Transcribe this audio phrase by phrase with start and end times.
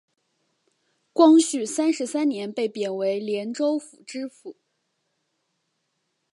[1.13, 4.55] 光绪三十三年被贬为廉州府知府。